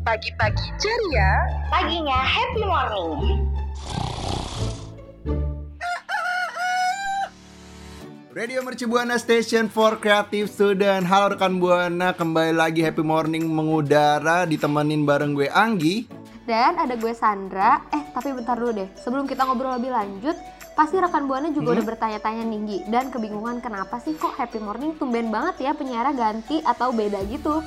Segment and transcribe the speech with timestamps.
[0.00, 3.44] Pagi-pagi ceria, Paginya Happy Morning.
[8.32, 14.48] Radio Merci Buana Station for Creative Student Halo rekan Buana, kembali lagi Happy Morning mengudara
[14.48, 16.08] Ditemenin bareng gue Anggi
[16.48, 17.84] Dan ada gue Sandra.
[17.92, 18.88] Eh, tapi bentar dulu deh.
[19.04, 20.32] Sebelum kita ngobrol lebih lanjut,
[20.72, 22.88] pasti rekan Buana juga udah bertanya-tanya nih.
[22.88, 27.60] Dan kebingungan kenapa sih kok Happy Morning tumben banget ya penyiarnya ganti atau beda gitu.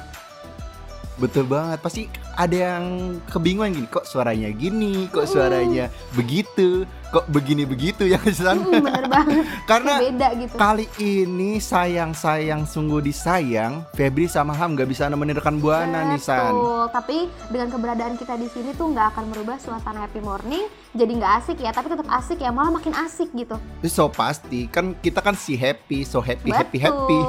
[1.24, 8.10] Betul banget, pasti ada yang kebingungan gini Kok suaranya gini, kok suaranya begitu Kok begini-begitu
[8.14, 8.58] ya San?
[8.58, 9.46] Hmm, bener banget.
[9.70, 10.56] Karena beda gitu.
[10.58, 16.58] kali ini sayang-sayang sungguh disayang Febri sama Ham gak bisa nemenin rekan Buana nih San
[16.58, 17.18] Betul, tapi
[17.54, 21.58] dengan keberadaan kita di sini tuh nggak akan merubah suasana happy morning jadi nggak asik
[21.58, 23.58] ya, tapi tetap asik ya, malah makin asik gitu.
[23.90, 26.86] So pasti kan kita kan si happy, so happy happy Betul.
[26.86, 27.20] happy.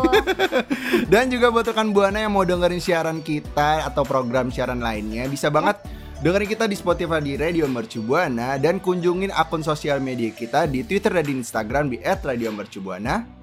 [1.13, 5.51] Dan juga buat rekan buana yang mau dengerin siaran kita atau program siaran lainnya bisa
[5.51, 5.83] banget
[6.23, 10.87] dengerin kita di Spotify di Radio Mercu Buana dan kunjungin akun sosial media kita di
[10.87, 13.43] Twitter dan di Instagram di @radiomercubuana.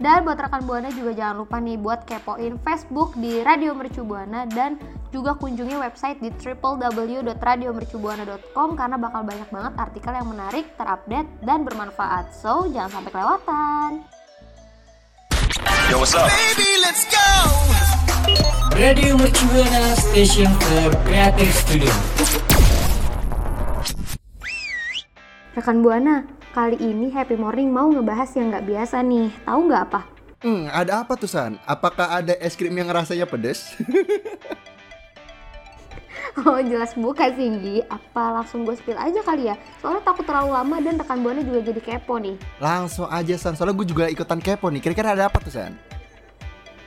[0.00, 4.48] Dan buat rekan Buana juga jangan lupa nih buat kepoin Facebook di Radio Mercu Buana
[4.48, 4.80] dan
[5.12, 12.32] juga kunjungi website di www.radiomercubuana.com karena bakal banyak banget artikel yang menarik, terupdate, dan bermanfaat.
[12.32, 14.19] So, jangan sampai kelewatan.
[18.78, 21.90] Radio Mercubuana Station for Creative Studio.
[25.58, 29.34] Rekan Buana, kali ini Happy Morning mau ngebahas yang nggak biasa nih.
[29.42, 30.06] Tahu nggak apa?
[30.46, 31.58] Hmm, ada apa tuh San?
[31.66, 33.74] Apakah ada es krim yang rasanya pedes?
[36.38, 37.82] Oh jelas bukan sih.
[37.90, 39.58] Apa langsung gue spill aja kali ya?
[39.82, 42.38] Soalnya takut terlalu lama dan rekan Buana juga jadi kepo nih.
[42.62, 44.78] Langsung aja San, soalnya gue juga ikutan kepo nih.
[44.78, 45.74] Kira-kira ada apa tuh San?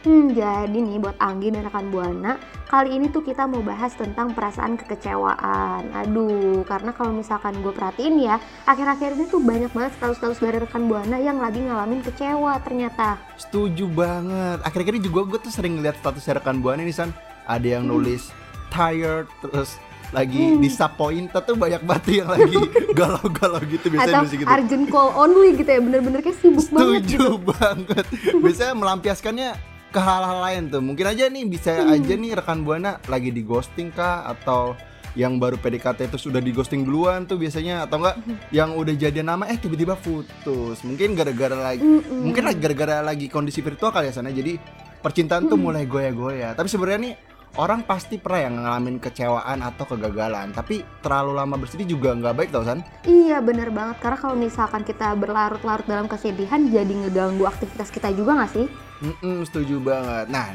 [0.03, 2.35] Hmm, jadi nih buat Anggi dan rekan Buana,
[2.67, 5.95] kali ini tuh kita mau bahas tentang perasaan kekecewaan.
[5.95, 8.35] Aduh, karena kalau misalkan gue perhatiin ya,
[8.67, 13.15] akhir-akhir ini tuh banyak banget status-status dari rekan Buana yang lagi ngalamin kecewa ternyata.
[13.39, 14.59] Setuju banget.
[14.67, 17.15] Akhir-akhir ini juga gue tuh sering ngeliat status rekan buana nih San.
[17.47, 18.42] Ada yang nulis
[18.73, 19.77] tired terus
[20.09, 22.53] lagi disappointed tuh banyak banget yang lagi
[22.93, 24.45] galau-galau gitu biasanya Atau gitu.
[24.45, 27.29] urgent call only gitu ya, bener-bener kayak sibuk banget Setuju gitu.
[27.51, 28.05] banget.
[28.35, 29.49] Biasanya melampiaskannya
[29.89, 30.81] ke hal-hal lain tuh.
[30.81, 31.93] Mungkin aja nih bisa Hmm.
[31.93, 34.77] aja nih rekan buana lagi di ghosting kah atau
[35.13, 38.37] yang baru PDKT itu sudah di ghosting duluan tuh biasanya atau enggak Hmm.
[38.49, 42.21] yang udah jadian nama eh tiba-tiba putus mungkin gara-gara lagi Mm-mm.
[42.23, 44.57] mungkin lagi gara-gara lagi kondisi virtual kali ya sana jadi
[44.99, 47.13] percintaan tuh mulai goyah-goyah tapi sebenarnya nih
[47.57, 52.49] orang pasti pernah yang ngalamin kecewaan atau kegagalan tapi terlalu lama bersedih juga nggak baik
[52.49, 57.91] tau san Iya bener banget, karena kalau misalkan kita berlarut-larut dalam kesedihan jadi ngeganggu aktivitas
[57.91, 58.67] kita juga gak sih?
[59.03, 60.31] Mm-mm, setuju banget.
[60.31, 60.47] Nah,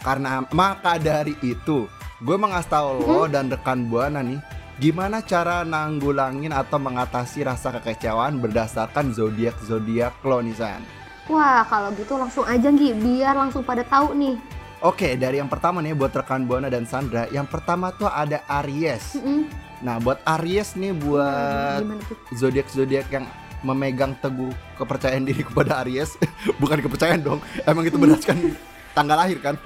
[0.00, 1.84] karena maka dari itu,
[2.24, 4.40] gue mau ngasih tahu lo dan rekan buana nih,
[4.80, 10.80] gimana cara nanggulangin atau mengatasi rasa kekecewaan berdasarkan zodiak zodiak lo nih San.
[11.28, 14.59] Wah kalau gitu langsung aja Gi, biar langsung pada tahu nih.
[14.80, 19.12] Oke, dari yang pertama nih buat rekan buana dan Sandra, yang pertama tuh ada Aries.
[19.12, 19.44] Mm-mm.
[19.84, 22.16] Nah, buat Aries nih buat Gimana tuh?
[22.32, 23.28] zodiak zodiak yang
[23.60, 24.48] memegang teguh
[24.80, 26.16] kepercayaan diri kepada Aries,
[26.62, 27.38] bukan kepercayaan dong,
[27.68, 28.56] emang itu berdasarkan
[28.96, 29.60] tanggal lahir kan.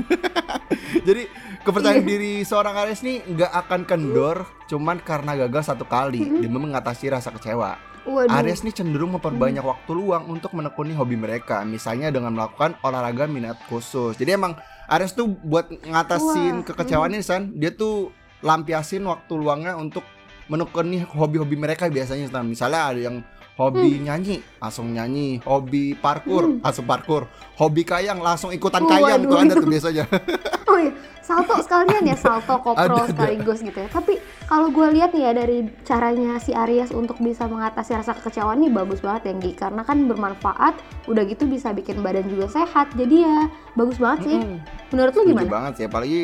[1.07, 1.31] Jadi
[1.63, 2.11] kepercayaan Iya.
[2.11, 7.31] diri seorang Aries nih nggak akan kendor, cuman karena gagal satu kali demi mengatasi rasa
[7.31, 7.79] kecewa.
[8.03, 8.35] Waduh.
[8.35, 13.63] Aries nih cenderung memperbanyak waktu luang untuk menekuni hobi mereka, misalnya dengan melakukan olahraga minat
[13.65, 14.19] khusus.
[14.19, 14.59] Jadi emang
[14.89, 18.13] Aries tuh buat ngatasin Wah, kekecewaan ini San, dia tuh
[18.45, 20.05] lampiasin waktu luangnya untuk
[20.53, 22.45] menekuni hobi-hobi mereka biasanya San.
[22.45, 23.17] Misalnya ada yang
[23.55, 24.03] Hobi Hmm.
[24.03, 25.39] nyanyi, langsung nyanyi.
[25.47, 27.31] Hobi parkur, langsung parkur.
[27.55, 30.05] Hobi kayang, langsung ikutan kayang Waduh, tuh ada tuh biasanya.
[30.65, 30.91] Oh iya,
[31.23, 33.07] salto sekalian ya salto Ada, ada.
[33.07, 33.87] sekaligus gitu ya.
[33.87, 38.59] Tapi kalau gue lihat nih ya dari caranya si Aries untuk bisa mengatasi rasa kekecewaan
[38.59, 39.53] nih bagus banget ya Gi.
[39.55, 40.75] Karena kan bermanfaat,
[41.07, 42.91] udah gitu bisa bikin badan juga sehat.
[42.99, 43.47] Jadi ya
[43.79, 44.39] bagus banget sih.
[44.41, 44.59] Mm-mm.
[44.91, 45.47] Menurut lu gimana?
[45.47, 46.23] banget sih, apalagi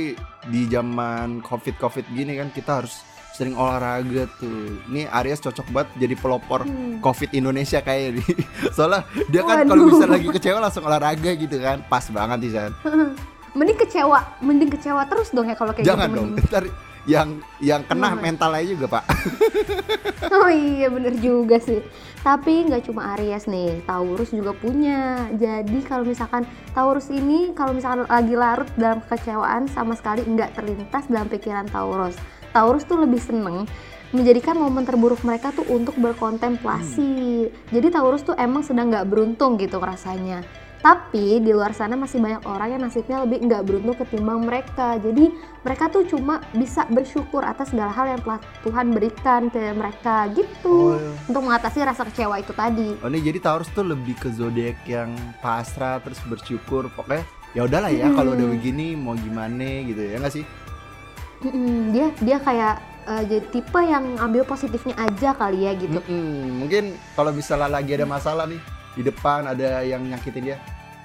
[0.50, 3.06] di zaman covid-covid gini kan kita harus
[3.40, 4.76] sering olahraga tuh.
[4.86, 7.00] Ini Aries cocok banget jadi pelopor Hmm.
[7.00, 8.28] covid Indonesia kayak nih.
[8.76, 11.80] Soalnya dia kan kalau bisa lagi kecewa langsung olahraga gitu kan.
[11.82, 12.76] Pas banget sih San.
[13.50, 16.16] Mending kecewa, mending kecewa terus dong ya kalau kayak Jangan gitu.
[16.20, 16.28] dong.
[16.30, 16.46] mending.
[16.46, 16.64] Ntar
[17.08, 17.28] yang
[17.58, 18.20] yang kena Jangan.
[18.20, 19.04] mentalnya juga, Pak.
[20.30, 21.82] Oh iya bener juga sih.
[22.20, 25.26] Tapi nggak cuma Aries nih, Taurus juga punya.
[25.32, 31.08] Jadi kalau misalkan Taurus ini kalau misalkan lagi larut dalam kekecewaan sama sekali nggak terlintas
[31.08, 32.14] dalam pikiran Taurus.
[32.50, 33.66] Taurus tuh lebih seneng
[34.10, 37.46] menjadikan momen terburuk mereka tuh untuk berkontemplasi.
[37.70, 40.42] Jadi Taurus tuh emang sedang nggak beruntung gitu rasanya.
[40.80, 44.96] Tapi di luar sana masih banyak orang yang nasibnya lebih nggak beruntung ketimbang mereka.
[44.96, 45.28] Jadi
[45.60, 50.96] mereka tuh cuma bisa bersyukur atas segala hal yang telah Tuhan berikan ke mereka gitu
[50.96, 51.12] Oh, iya.
[51.28, 52.96] untuk mengatasi rasa kecewa itu tadi.
[53.04, 56.88] Oh ini jadi Taurus tuh lebih ke zodiak yang pasrah terus bersyukur.
[56.90, 58.56] Pokoknya ya udahlah ya kalau udah Hmm.
[58.56, 60.44] begini mau gimana gitu ya nggak sih?
[61.40, 62.74] Mm-mm, dia dia kayak
[63.06, 65.96] eh, jadi tipe yang ambil positifnya aja kali ya gitu.
[65.96, 66.60] Mm-mm.
[66.60, 66.84] Mungkin
[67.14, 68.60] kalau misalnya lagi ada masalah nih
[68.92, 70.58] di depan ada yang nyakitin dia.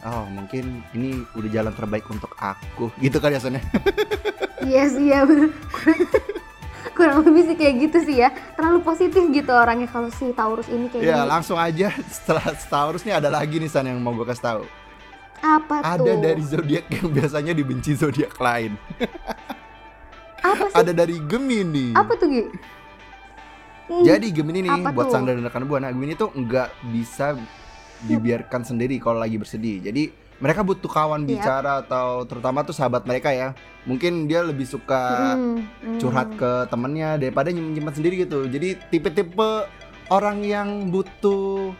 [0.05, 3.63] Oh mungkin ini udah jalan terbaik untuk aku gitu kan biasanya.
[4.61, 5.49] Iya sih ya bener.
[6.95, 8.29] Kurang lebih sih kayak gitu sih ya.
[8.53, 11.27] Terlalu positif gitu orangnya kalau si Taurus ini kayak ya gini.
[11.27, 14.63] langsung aja setelah Taurus nih ada lagi nih San yang mau gue kasih tahu.
[15.39, 16.21] Apa Ada tuh?
[16.21, 18.75] dari zodiak yang biasanya dibenci zodiak lain.
[20.45, 20.77] Apa sih?
[20.77, 21.97] Ada dari Gemini.
[21.97, 22.43] Apa tuh Gi?
[23.85, 25.13] Hmm, Jadi Gemini nih Apa buat?
[25.13, 27.37] Sandra dan rekan buana Gemini tuh nggak bisa
[28.05, 29.81] dibiarkan sendiri kalau lagi bersedih.
[29.81, 31.29] Jadi mereka butuh kawan Yap.
[31.31, 33.55] bicara atau terutama tuh sahabat mereka ya.
[33.87, 35.57] Mungkin dia lebih suka mm,
[35.95, 35.99] mm.
[36.01, 38.49] curhat ke temennya daripada nyimpan sendiri gitu.
[38.49, 39.69] Jadi tipe-tipe
[40.11, 41.71] orang yang butuh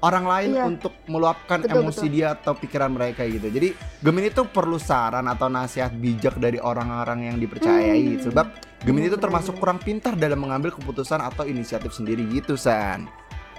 [0.00, 0.64] orang lain Iya.
[0.66, 2.14] untuk meluapkan Betul, emosi betul.
[2.16, 3.48] dia atau pikiran mereka gitu.
[3.52, 3.68] Jadi
[4.00, 8.16] Gemini tuh perlu saran atau nasihat bijak dari orang-orang yang dipercayai.
[8.16, 8.22] Hmm.
[8.24, 8.46] Sebab
[8.80, 13.04] Gemini itu termasuk kurang pintar dalam mengambil keputusan atau inisiatif sendiri gitu, San.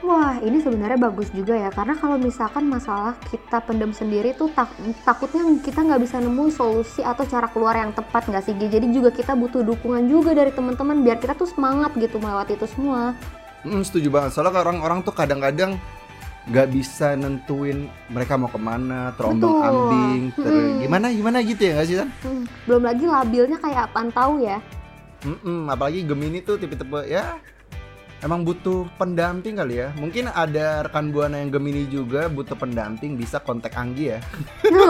[0.01, 4.73] Wah, ini sebenarnya bagus juga ya, karena kalau misalkan masalah kita pendem sendiri tuh tak-
[5.05, 8.57] takutnya kita nggak bisa nemu solusi atau cara keluar yang tepat nggak sih?
[8.57, 12.65] Jadi juga kita butuh dukungan juga dari teman-teman biar kita tuh semangat gitu melewati itu
[12.65, 13.13] semua.
[13.61, 14.33] Hmm, setuju banget.
[14.33, 15.77] Soalnya orang-orang tuh kadang-kadang
[16.51, 19.69] nggak bisa nentuin mereka mau ke mana, terombang Betul.
[19.71, 20.81] ambing, ter- Mm-mm.
[20.83, 22.09] gimana gimana gitu ya nggak sih, San?
[22.27, 24.59] Hmm, belum lagi labilnya kayak apaan tahu ya?
[25.23, 27.39] Mm-mm, apalagi Gemini tuh tipe-tipe ya
[28.21, 29.95] emang butuh pendamping kali ya.
[29.97, 34.19] Mungkin ada rekan buana yang Gemini juga butuh pendamping bisa kontak Anggi ya.
[34.71, 34.87] Ya?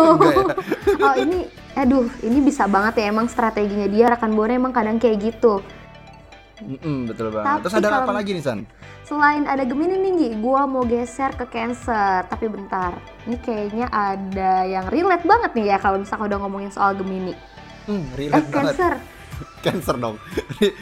[1.02, 5.34] oh ini, aduh, ini bisa banget ya emang strateginya dia rekan buana emang kadang kayak
[5.34, 5.62] gitu.
[6.64, 7.48] Mm-mm, betul banget.
[7.48, 8.60] Tapi Terus ada kalau- apa lagi nih San?
[9.02, 12.24] Selain ada Gemini nih, Gi, gua mau geser ke Cancer.
[12.24, 16.94] Tapi bentar, ini kayaknya ada yang relate banget nih ya kalau misalkan udah ngomongin soal
[16.94, 17.34] Gemini.
[17.84, 18.74] Hmm, Eh, relate banget.
[18.74, 18.94] Cancer.
[19.66, 20.16] Cancer dong.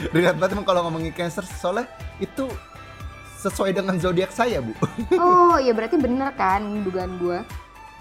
[0.09, 1.87] relate banget emang kalau ngomongin Cancer soalnya
[2.17, 2.45] itu
[3.39, 4.75] sesuai dengan zodiak saya, Bu.
[5.15, 7.41] Oh, iya berarti bener kan dugaan gua.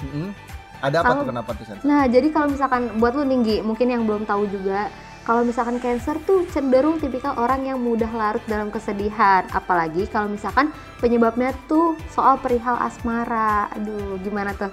[0.01, 0.35] Mm-mm.
[0.79, 1.79] Ada apa Kalau- tuh kenapa tuh San?
[1.83, 4.87] Nah, jadi kalau misalkan buat lu nih, Gi, mungkin yang belum tahu juga,
[5.29, 9.45] kalau misalkan Cancer tuh cenderung tipikal orang yang mudah larut dalam kesedihan.
[9.51, 13.69] Apalagi kalau misalkan penyebabnya tuh soal perihal asmara.
[13.71, 14.73] Aduh, gimana tuh?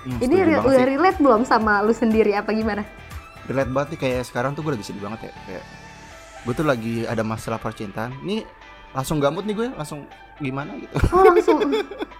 [0.00, 0.88] Hmm, Ini re- udah sih.
[0.88, 2.86] relate belum sama lu sendiri apa gimana?
[3.42, 5.64] relate banget nih kayak sekarang tuh gue lagi sedih banget ya kayak
[6.40, 8.46] gue tuh lagi ada masalah percintaan ini
[8.92, 10.06] langsung gamut nih gue langsung
[10.38, 11.58] gimana gitu Oh langsung,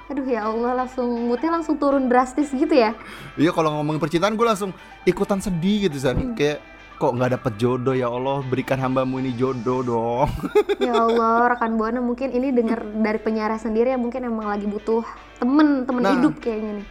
[0.04, 2.98] aduh ya Allah langsung moodnya langsung turun drastis gitu ya?
[3.36, 4.74] iya kalau ngomongin percintaan gue langsung
[5.04, 6.34] ikutan sedih gitu san Hmm.
[6.34, 6.58] kayak
[7.00, 10.28] kok nggak dapet jodoh ya Allah berikan hambamu ini jodoh dong
[10.84, 15.00] Ya Allah rekan buana mungkin ini dengar dari penyiar sendiri yang mungkin emang lagi butuh
[15.36, 16.12] temen temen Nah.
[16.12, 16.86] hidup kayaknya nih.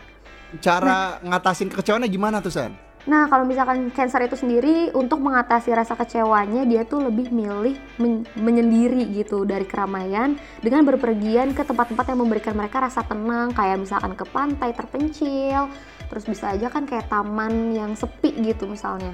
[0.58, 5.94] cara ngatasin kekecewaannya gimana tuh san Nah kalau misalkan Cancer itu sendiri untuk mengatasi rasa
[5.94, 12.20] kecewanya dia tuh lebih milih men- menyendiri gitu dari keramaian dengan berpergian ke tempat-tempat yang
[12.20, 15.70] memberikan mereka rasa tenang kayak misalkan ke pantai terpencil
[16.06, 19.14] terus bisa aja kan kayak taman yang sepi gitu misalnya.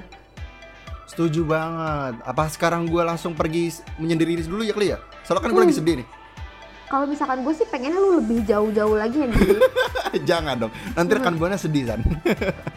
[1.06, 5.62] Setuju banget apa sekarang gue langsung pergi menyendiri dulu ya kali ya soalnya kan gue
[5.62, 5.80] lagi Hmm.
[5.80, 6.08] sedih nih
[6.86, 9.34] Kalau misalkan gue sih pengennya lu lebih jauh-jauh lagi ya.
[10.30, 11.98] Jangan dong, nanti rekan buana sedih kan.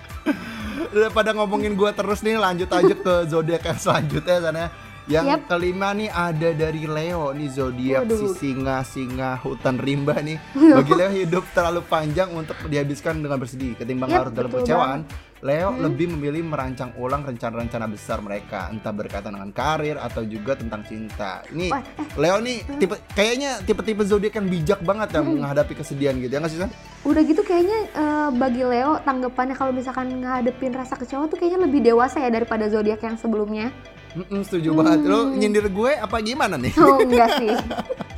[0.90, 4.66] Daripada ngomongin gua terus nih, lanjut aja ke zodiak yang selanjutnya sana.
[5.06, 5.42] Yang Yap.
[5.46, 10.38] kelima nih ada dari Leo nih zodiak si singa singa hutan rimba nih.
[10.54, 13.74] Bagi Leo hidup terlalu panjang untuk dihabiskan dengan bersedih.
[13.74, 15.00] Ketimbang Yap, larut dalam kecewaan,
[15.40, 15.82] Leo Hmm.
[15.82, 21.40] lebih memilih merancang ulang rencana-rencana besar mereka, entah berkaitan dengan karir atau juga tentang cinta.
[21.48, 25.40] Ini Wah, eh, Leo nih tipe kayaknya tipe-tipe zodiak yang bijak banget ya Hmm.
[25.40, 26.72] menghadapi kesedihan gitu ya nggak sih San?
[27.00, 31.80] udah gitu kayaknya eh, bagi Leo tanggapannya kalau misalkan ngadepin rasa kecewa tuh kayaknya lebih
[31.82, 33.72] dewasa ya daripada zodiak yang sebelumnya.
[34.10, 35.06] Mm-mm, setuju banget.
[35.06, 35.38] Lo Hmm.
[35.38, 36.74] nyindir gue apa gimana nih?
[36.76, 37.54] Oh enggak sih.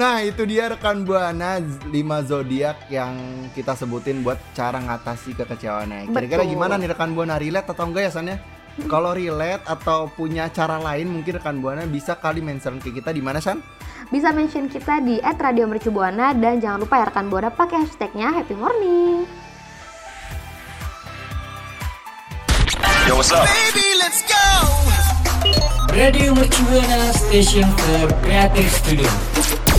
[0.00, 1.92] Nah itu dia rekan buana 5
[2.24, 3.12] zodiak yang
[3.52, 6.08] kita sebutin buat cara ngatasi kekecewaannya.
[6.08, 8.40] Kira-kira gimana nih rekan buana relate atau enggak ya San ya?
[8.92, 13.20] Kalau relate atau punya cara lain mungkin rekan buana bisa kali mention ke kita di
[13.20, 13.60] mana San?
[14.08, 19.28] Bisa mention kita di @radiomercubuana dan jangan lupa ya rekan buana pakai hashtagnya Happy Morning.
[25.92, 29.69] Radio Mercubuana Station for Creative Studio.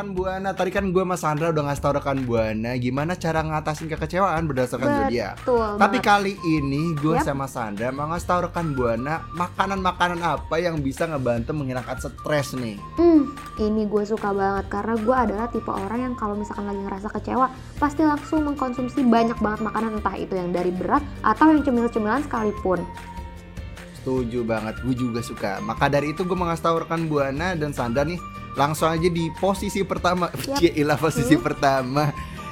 [0.00, 3.84] Rekan buana, tadi kan gue sama Sandra udah ngasih tau rekan buana gimana cara ngatasin
[3.84, 5.36] kekecewaan berdasarkan zodiak.
[5.44, 6.00] Tapi banget.
[6.00, 7.28] kali ini gue Yap.
[7.28, 12.80] sama Sandra mau ngasih tau rekan buana makanan-makanan apa yang bisa ngebantu menghilangkan stres nih.
[12.96, 17.08] Hmm, ini gue suka banget karena gue adalah tipe orang yang kalau misalkan lagi ngerasa
[17.20, 22.24] kecewa pasti langsung mengkonsumsi banyak banget makanan entah itu yang dari berat atau yang cemil-cemilan
[22.24, 22.80] sekalipun.
[24.00, 25.60] Setuju banget, gue juga suka.
[25.60, 29.30] Maka dari itu gue mau ngasih tau rekan buana dan Sandra nih langsung aja di
[29.32, 30.26] posisi pertama.
[30.48, 30.58] Yap.
[30.58, 32.10] Cielah posisi pertama.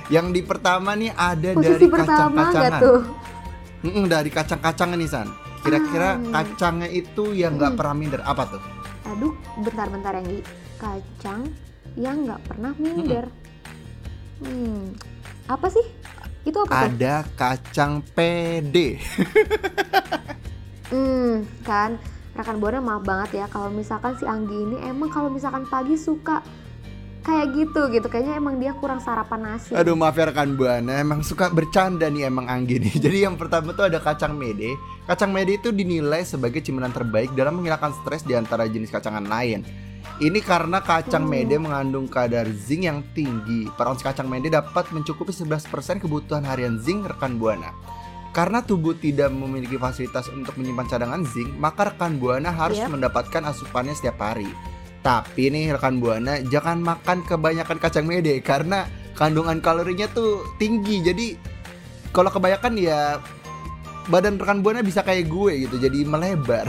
[0.08, 2.80] Yang di pertama nih ada Posisi dari kacang-kacangan.
[2.80, 3.00] tuh?
[3.78, 5.28] Mm-mm, dari kacang-kacangan nih San.
[5.58, 6.40] Kira-kira Ah.
[6.40, 7.78] kacangnya itu yang nggak Hmm.
[7.78, 8.62] pernah minder apa tuh?
[9.06, 10.38] Aduh, bentar-bentar yang di
[10.76, 11.40] kacang
[11.94, 13.28] yang nggak pernah minder.
[14.38, 14.94] Hmm,
[15.46, 15.84] apa sih?
[16.42, 16.88] Itu apa tuh?
[16.88, 18.96] Ada kacang pede.
[20.88, 22.00] Hmm, kan
[22.38, 26.38] rekan buana maaf banget ya kalau misalkan si Anggi ini emang kalau misalkan pagi suka
[27.26, 29.74] kayak gitu gitu kayaknya emang dia kurang sarapan nasi.
[29.76, 32.94] Aduh maaf ya rekan buana, emang suka bercanda nih emang Anggi nih.
[33.04, 34.78] Jadi yang pertama tuh ada kacang mede.
[35.04, 39.60] Kacang mede itu dinilai sebagai cemilan terbaik dalam menghilangkan stres di antara jenis kacangan lain.
[40.18, 41.30] Ini karena kacang Hmm.
[41.30, 43.68] mede mengandung kadar zinc yang tinggi.
[43.76, 47.70] Per ons kacang mede dapat mencukupi 11% kebutuhan harian zinc rekan buana.
[48.36, 52.92] Karena tubuh tidak memiliki fasilitas untuk menyimpan cadangan zinc, maka rekan buana harus Yap.
[52.92, 54.46] mendapatkan asupannya setiap hari.
[55.00, 58.84] Tapi nih rekan buana jangan makan kebanyakan kacang mede karena
[59.16, 61.00] kandungan kalorinya tuh tinggi.
[61.00, 61.26] Jadi
[62.12, 63.18] kalau kebanyakan ya
[64.12, 66.68] badan rekan buana bisa kayak gue gitu, jadi melebar.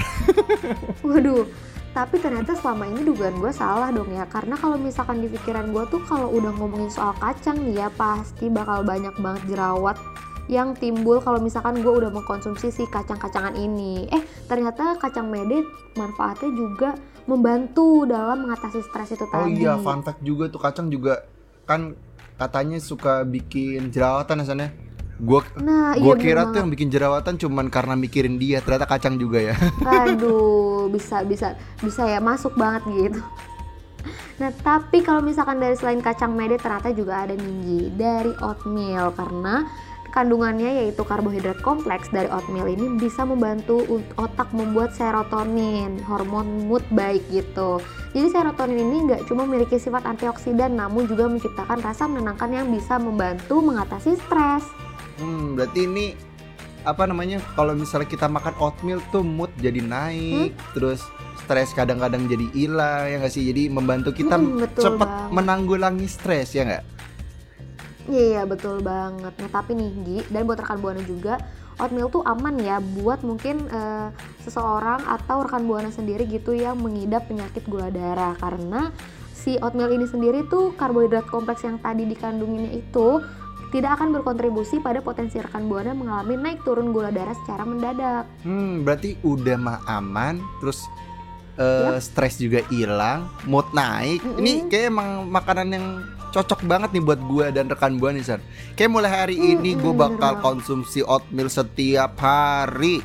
[1.07, 1.47] Waduh,
[1.89, 5.83] tapi ternyata selama ini dugaan gue salah dong ya karena kalau misalkan di pikiran gue
[5.89, 9.97] tuh kalau udah ngomongin soal kacang nih ya pasti bakal banyak banget jerawat
[10.49, 14.09] yang timbul kalau misalkan gue udah mengkonsumsi si kacang-kacangan ini.
[14.09, 15.61] Eh, ternyata kacang mede
[15.93, 16.89] manfaatnya juga
[17.23, 19.61] membantu dalam mengatasi stres itu Oh tadi.
[19.61, 21.21] iya, fun fact juga tuh kacang juga
[21.63, 21.93] kan
[22.35, 24.73] katanya suka bikin jerawatan asalnya.
[25.19, 26.49] Gua Nah, iya gua bener kira banget.
[26.49, 29.55] tuh yang bikin jerawatan cuman karena mikirin dia, ternyata kacang juga ya.
[30.01, 33.21] Aduh, bisa bisa bisa ya masuk banget gitu.
[34.39, 39.67] Nah, tapi kalau misalkan dari selain kacang mede ternyata juga ada nih dari oatmeal karena
[40.09, 43.85] kandungannya yaitu karbohidrat kompleks dari oatmeal ini bisa membantu
[44.17, 47.79] otak membuat serotonin, hormon mood baik gitu.
[48.11, 52.97] Jadi serotonin ini nggak cuma memiliki sifat antioksidan namun juga menciptakan rasa menenangkan yang bisa
[52.97, 54.65] membantu mengatasi stres.
[55.21, 56.05] Hmm, berarti ini
[56.87, 57.43] apa namanya?
[57.53, 60.73] Kalau misalnya kita makan oatmeal tuh mood jadi naik, Hmm?
[60.73, 61.03] terus
[61.43, 63.43] stres kadang-kadang jadi hilang ya nggak sih?
[63.49, 66.98] Jadi membantu kita betul cepat menanggulangi stres ya nggak?
[68.09, 69.33] Iya betul banget.
[69.37, 71.37] Nah tapi nih Gi dan buat rekan buana juga
[71.79, 74.09] oatmeal tuh aman ya buat mungkin eh,
[74.43, 78.91] seseorang atau rekan buana sendiri gitu yang mengidap penyakit gula darah karena
[79.31, 83.23] si oatmeal ini sendiri tuh karbohidrat kompleks yang tadi dikandunginnya itu
[83.69, 88.25] tidak akan berkontribusi pada potensi rekan buana mengalami naik turun gula darah secara mendadak.
[88.41, 90.89] Hmm, berarti udah mah aman, terus
[91.61, 94.25] eh, stres juga hilang, mood naik.
[94.41, 94.69] Ini Mm-mm.
[94.73, 95.85] kayak emang makanan yang
[96.29, 98.41] cocok banget nih buat gua dan rekan gua nih San.
[98.77, 100.45] Kayak mulai hari ini gue bakal banget.
[100.45, 103.01] konsumsi oatmeal setiap hari.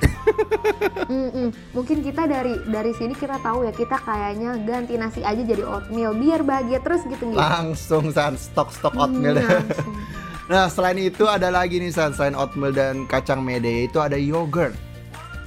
[1.11, 1.51] Mm-mm.
[1.75, 6.15] Mungkin kita dari dari sini kita tahu ya kita kayaknya ganti nasi aja jadi oatmeal
[6.15, 7.37] biar bahagia terus gitu Gi.
[7.37, 9.41] Langsung San stok-stok oatmeal.
[9.41, 9.95] Hmm, langsung.
[10.45, 14.77] Nah selain itu ada lagi nih San selain oatmeal dan kacang mede itu ada yogurt.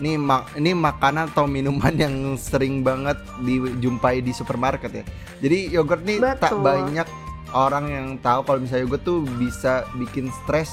[0.01, 5.03] Ini mak ini makanan atau minuman yang sering banget dijumpai di supermarket ya.
[5.37, 6.65] Jadi yogurt nih tak Betul.
[6.65, 7.07] banyak
[7.55, 10.71] orang yang tahu kalau misalnya yogurt tuh bisa bikin stres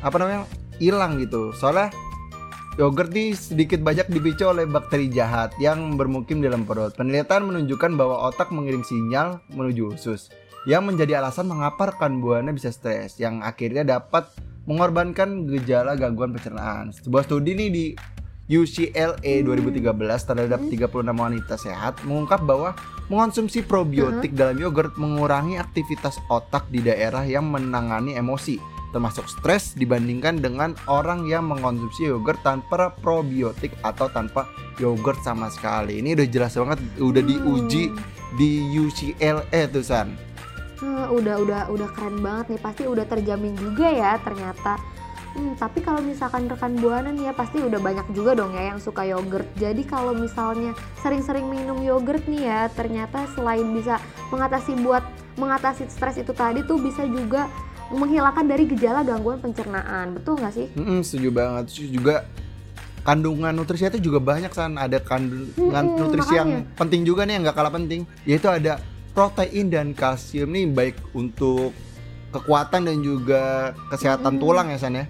[0.00, 0.48] apa namanya
[0.80, 1.52] hilang gitu.
[1.56, 1.92] Soalnya
[2.80, 6.96] yogurt nih sedikit banyak dipicu oleh bakteri jahat yang bermukim dalam perut.
[6.96, 10.32] Penelitian menunjukkan bahwa otak mengirim sinyal menuju usus
[10.64, 14.30] yang menjadi alasan mengapa rekan buana bisa stres yang akhirnya dapat
[14.64, 16.94] mengorbankan gejala gangguan pencernaan.
[16.94, 17.84] Sebuah studi nih di
[18.50, 22.74] UCLA 2013 terhadap 36 wanita sehat mengungkap bahwa
[23.06, 28.58] mengonsumsi probiotik dalam yogurt mengurangi aktivitas otak di daerah yang menangani emosi
[28.92, 34.44] termasuk stres dibandingkan dengan orang yang mengonsumsi yogurt tanpa probiotik atau tanpa
[34.76, 36.04] yogurt sama sekali.
[36.04, 37.88] Ini udah jelas banget udah diuji
[38.36, 40.12] di UCLA tuh San.
[40.82, 44.76] Eh, udah udah udah keren banget nih pasti udah terjamin juga ya ternyata
[45.32, 48.78] Hmm, tapi kalau misalkan rekan buana nih ya pasti udah banyak juga dong ya yang
[48.78, 49.48] suka yogurt.
[49.56, 53.96] Jadi kalau misalnya sering-sering minum yogurt nih ya, ternyata selain bisa
[54.28, 55.00] mengatasi buat
[55.40, 57.48] mengatasi stres itu tadi tuh bisa juga
[57.88, 60.20] menghilangkan dari gejala gangguan pencernaan.
[60.20, 60.66] Betul nggak sih?
[60.76, 61.64] Mm-mm, setuju banget.
[61.72, 62.16] Terus juga
[63.02, 64.76] kandungan nutrisi itu juga banyak san.
[64.76, 66.76] Ada kandungan Mm-mm, nutrisi yang makanya.
[66.76, 68.04] penting juga nih yang nggak kalah penting.
[68.28, 68.80] Yaitu ada
[69.12, 71.72] protein dan kalsium nih baik untuk
[72.32, 74.42] kekuatan dan juga kesehatan Mm-mm.
[74.42, 75.04] tulang ya san ya.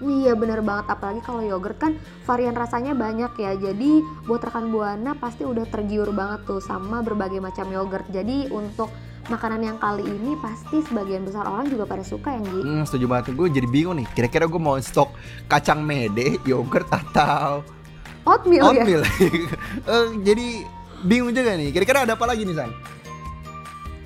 [0.00, 1.92] Iya bener banget apalagi kalau yogurt kan
[2.24, 7.36] varian rasanya banyak ya jadi buat rekan buana pasti udah tergiur banget tuh sama berbagai
[7.36, 8.88] macam yogurt jadi untuk
[9.28, 13.06] makanan yang kali ini pasti sebagian besar orang juga pada suka ya Gi Hmm, setuju
[13.06, 13.36] banget.
[13.36, 14.08] Gue jadi bingung nih.
[14.16, 15.12] Kira-kira gue mau stok
[15.46, 17.60] kacang mede, yogurt atau
[18.24, 19.02] oatmeal, ya oatmeal?
[19.92, 20.46] Eh, jadi
[21.04, 21.70] bingung juga nih.
[21.70, 22.72] Kira-kira ada apa lagi nih san?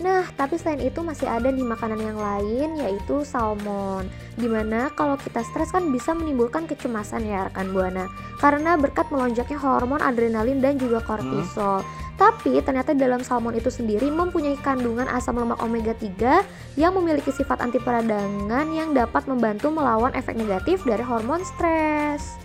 [0.02, 4.10] Nah, tapi selain itu masih ada nih makanan yang lain yaitu salmon.
[4.34, 8.10] Di mana kalau kita stres kan bisa menimbulkan kecemasan ya rekan buana.
[8.42, 11.86] Karena berkat melonjaknya hormon adrenalin dan juga kortisol.
[12.14, 17.58] Tapi ternyata dalam salmon itu sendiri mempunyai kandungan asam lemak omega 3 yang memiliki sifat
[17.62, 22.38] anti peradangan yang dapat membantu melawan efek negatif dari hormon stres.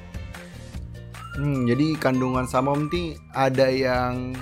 [1.38, 4.34] Hmm, jadi kandungan salmon ini ada yang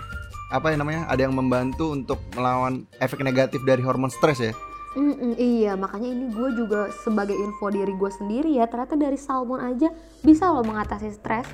[0.47, 1.01] apa ya namanya?
[1.11, 4.53] Ada yang membantu untuk melawan efek negatif dari hormon stres ya.
[4.97, 8.65] Mm-mm, iya, makanya ini gue juga sebagai info diri gue sendiri ya.
[8.65, 11.45] Ternyata dari salmon aja bisa loh mengatasi stres.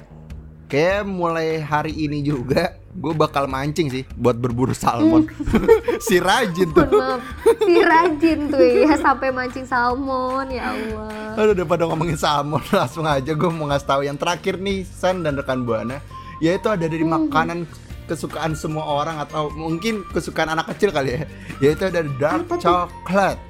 [0.71, 5.27] Kayak mulai hari ini juga gue bakal mancing sih buat berburu salmon.
[6.07, 6.87] si rajin tuh.
[6.87, 7.21] Maaf,
[7.61, 11.35] si rajin tuh ya sampai mancing salmon ya Allah.
[11.35, 15.35] Aduh daripada ngomongin salmon langsung aja gue mau ngasih tahu yang terakhir nih San dan
[15.35, 15.99] rekan Buana
[16.39, 17.27] yaitu ada dari Hmm.
[17.27, 17.69] makanan
[18.05, 21.21] kesukaan semua orang atau mungkin kesukaan anak kecil kali ya
[21.59, 22.61] yaitu ada dark Apa tuh?
[22.61, 23.41] chocolate.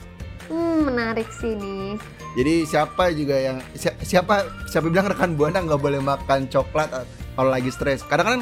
[0.45, 1.95] Hmm, menarik sih nih.
[2.33, 6.89] Jadi siapa juga yang si- siapa siapa bilang rekan buana nggak boleh makan coklat
[7.33, 8.03] kalau lagi stres.
[8.03, 8.39] Kadang kan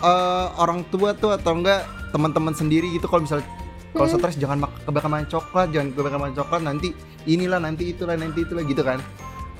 [0.00, 3.40] eh, orang tua tuh atau enggak teman-teman sendiri gitu kalau misal
[3.90, 4.16] kalau Hmm.
[4.16, 6.88] stres jangan mak kebanyakan makan coklat, jangan kebanyakan makan coklat nanti
[7.24, 8.98] inilah nanti itulah nanti itulah gitu kan.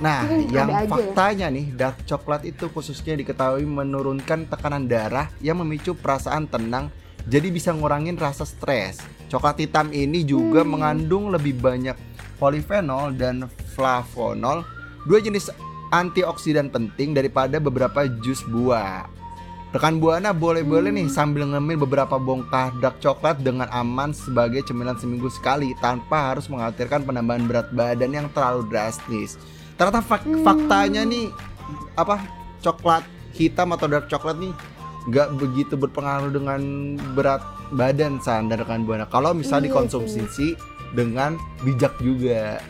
[0.03, 0.83] Nah, Hmm, yang ya.
[0.91, 6.91] faktanya nih dark coklat itu khususnya diketahui menurunkan tekanan darah yang memicu perasaan tenang
[7.31, 8.99] jadi bisa ngurangin rasa stres.
[9.31, 10.75] Coklat hitam ini juga Hmm.
[10.75, 11.95] mengandung lebih banyak
[12.43, 13.47] polifenol dan
[13.79, 14.67] flavonol,
[15.07, 15.55] dua jenis
[15.95, 19.07] antioksidan penting daripada beberapa jus buah.
[19.73, 25.33] Rekan Buana boleh-boleh nih sambil ngemil beberapa bongkah dark coklat dengan aman sebagai cemilan seminggu
[25.33, 29.41] sekali tanpa harus mengkhawatirkan penambahan berat badan yang terlalu drastis.
[29.83, 30.47] Ternyata fak- Hmm.
[30.47, 31.27] faktanya nih
[31.99, 32.23] apa
[32.62, 33.03] coklat
[33.35, 34.55] hitam atau dark coklat nih
[35.11, 36.61] nggak begitu berpengaruh dengan
[37.18, 37.42] berat
[37.75, 40.55] badan san dan rekan buana kalau misal Iya dikonsumsi
[40.95, 41.35] dengan
[41.66, 42.62] bijak juga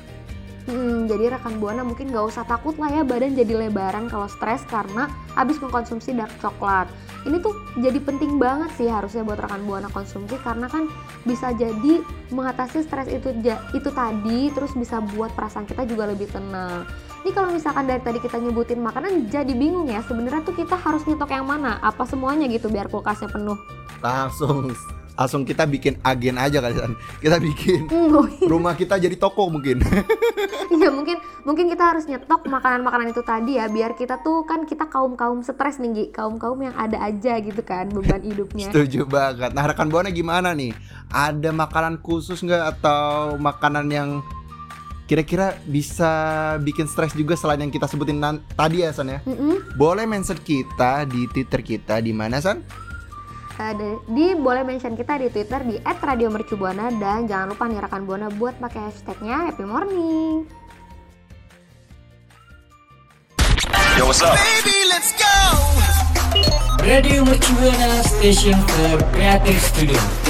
[0.62, 4.62] Hmm, jadi rekan buana mungkin gak usah takut lah ya badan jadi lebaran kalau stres
[4.70, 6.87] karena habis mengkonsumsi dark coklat.
[7.27, 10.87] Ini tuh jadi penting banget sih harusnya buat rekan buana konsumsi karena kan
[11.27, 13.31] bisa jadi mengatasi stres itu
[13.75, 16.87] itu tadi terus bisa buat perasaan kita juga lebih tenang.
[17.22, 21.07] Ini kalau misalkan dari tadi kita nyebutin makanan jadi bingung ya sebenarnya tuh kita harus
[21.07, 21.79] nyetok yang mana?
[21.79, 23.59] Apa semuanya gitu biar kulkasnya penuh?
[24.03, 24.75] langsung
[25.12, 26.92] langsung kita bikin agen aja kali San.
[27.20, 29.81] kita bikin Hmm, rumah kita jadi toko mungkin
[30.72, 34.88] Iya mungkin mungkin kita harus nyetok makanan-makanan itu tadi ya biar kita tuh kan kita
[34.88, 36.05] kaum kaum stres nih Gi.
[36.11, 38.66] kaum kaum yang ada aja gitu kan beban hidupnya.
[38.72, 40.72] setuju banget nah rekan buana gimana nih
[41.12, 44.11] ada makanan khusus nggak atau makanan yang
[45.05, 46.09] kira-kira bisa
[46.64, 48.16] bikin stres juga selain yang kita sebutin
[48.57, 49.77] tadi ya San ya Mm-mm.
[49.77, 52.64] boleh mention kita di twitter kita di mana San
[53.62, 58.27] Ada di boleh mention kita di Twitter di @radiomercubuana dan jangan lupa nih rekan buana
[58.27, 60.42] buat pakai hashtagnya Happy Morning.
[66.83, 70.21] Radio Mercubuana Station for Creative Studio.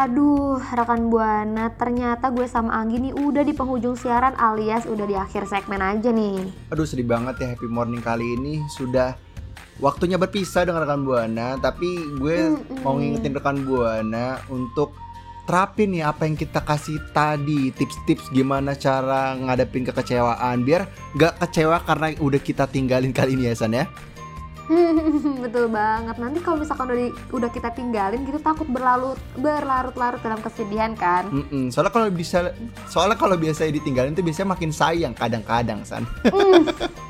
[0.00, 5.12] Aduh, rekan Buana, ternyata gue sama Anggi nih udah di penghujung siaran alias udah di
[5.12, 6.40] akhir segmen aja nih.
[6.72, 9.12] Aduh sedih banget ya Happy Morning kali ini sudah
[9.76, 12.80] waktunya berpisah dengan rekan Buana Tapi gue Mm-mm.
[12.80, 14.96] mau ngingetin rekan Buana untuk
[15.44, 21.76] terapin nih apa yang kita kasih tadi Tips-tips gimana cara ngadepin kekecewaan Biar gak kecewa
[21.84, 23.84] karena udah kita tinggalin kali ini ya San ya
[25.44, 26.16] Betul banget.
[26.16, 31.26] Nanti kalau misalkan udah, di- udah kita tinggalin gitu takut berlarut berlarut-larut dalam kesedihan kan.
[31.28, 31.74] Mm-mm.
[31.74, 32.54] Soalnya kalau bisa
[32.86, 36.06] soalnya kalau biasanya ditinggalin tuh biasanya makin sayang kadang-kadang San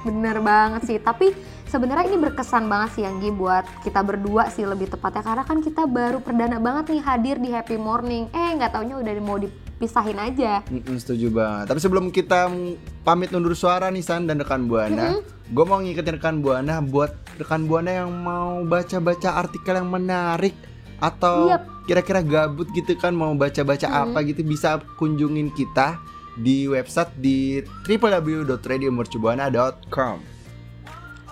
[0.07, 0.96] Bener banget sih.
[0.96, 1.37] Tapi
[1.68, 5.85] sebenarnya ini berkesan banget sih Anggi buat kita berdua sih lebih tepatnya karena kan kita
[5.85, 8.33] baru perdana banget nih hadir di Happy Morning.
[8.33, 9.37] Eh nggak taunya udah mau
[9.81, 10.61] dipisahin aja.
[10.69, 11.73] Mm-mm, setuju banget.
[11.73, 12.53] Tapi sebelum kita
[13.01, 17.64] pamit undur suara nih San dan rekan Buana, gue mau ngikutin rekan Buana buat rekan
[17.64, 20.53] Buana yang mau baca-baca artikel yang menarik
[21.01, 21.64] atau Yap.
[21.88, 24.12] kira-kira gabut gitu kan mau baca-baca Mm-mm.
[24.12, 25.97] apa gitu bisa kunjungin kita
[26.37, 30.16] di website di www.radiomercubuana.com.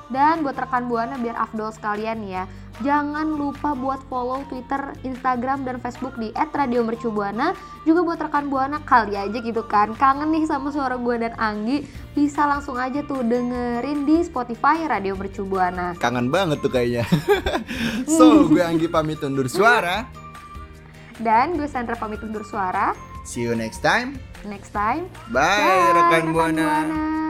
[0.08, 2.48] Dan buat rekan Buana biar afdol sekalian ya.
[2.78, 7.50] Jangan lupa buat follow Twitter, Instagram, dan Facebook di @radiomercubuana.
[7.82, 9.98] Juga buat rekan Buana kali aja gitu kan.
[9.98, 11.82] Kangen nih sama suara gue dan Anggi.
[12.14, 15.98] Bisa langsung aja tuh dengerin di Spotify Radio Mercu Buana.
[15.98, 17.02] Kangen banget tuh kayaknya.
[18.18, 20.06] so, gue Anggi pamit undur suara.
[21.18, 22.94] Dan gue Sandra pamit undur suara.
[23.26, 24.22] See you next time.
[24.46, 25.10] Next time.
[25.34, 26.70] Bye, Bye, rekan Buana.
[26.70, 27.27] Happy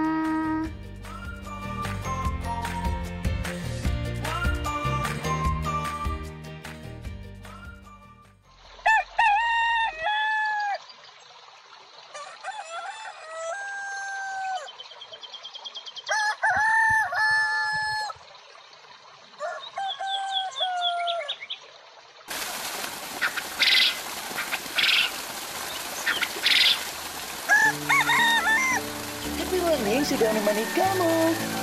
[30.75, 31.15] kamu.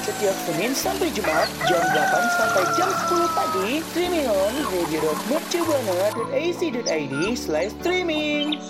[0.06, 8.62] Setiap Senin sampai Jumat Jam 8 sampai jam 10 pagi Streaming on radio.mercubuana.ac.id Slash streaming.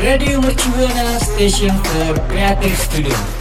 [0.00, 3.39] Radio Mercubuana Station for Creative Studio.